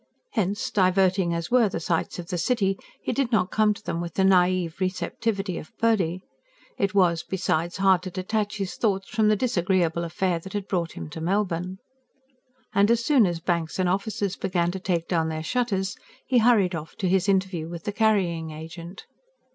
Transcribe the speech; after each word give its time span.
Hence, 0.31 0.71
diverting 0.71 1.31
as 1.31 1.51
were 1.51 1.69
the 1.69 1.79
sights 1.79 2.17
of 2.17 2.29
the 2.29 2.37
city, 2.39 2.75
he 3.03 3.11
did 3.11 3.31
not 3.31 3.51
come 3.51 3.71
to 3.75 3.83
them 3.83 4.01
with 4.01 4.15
the 4.15 4.23
naive 4.23 4.79
receptivity 4.81 5.59
of 5.59 5.77
Purdy. 5.77 6.23
It 6.79 6.95
was, 6.95 7.21
besides, 7.21 7.77
hard 7.77 8.01
to 8.01 8.09
detach 8.09 8.57
his 8.57 8.73
thoughts 8.73 9.07
from 9.09 9.27
the 9.27 9.35
disagreeable 9.35 10.03
affair 10.03 10.39
that 10.39 10.53
had 10.53 10.67
brought 10.67 10.93
him 10.93 11.07
to 11.11 11.21
Melbourne. 11.21 11.77
And 12.73 12.89
as 12.89 13.05
soon 13.05 13.27
as 13.27 13.39
banks 13.39 13.77
and 13.77 13.87
offices 13.87 14.35
began 14.35 14.71
to 14.71 14.79
take 14.79 15.07
down 15.07 15.29
their 15.29 15.43
shutters, 15.43 15.95
he 16.25 16.39
hurried 16.39 16.73
off 16.73 16.95
to 16.95 17.07
his 17.07 17.29
interview 17.29 17.69
with 17.69 17.83
the 17.83 17.91
carrying 17.91 18.49
agent. 18.49 19.05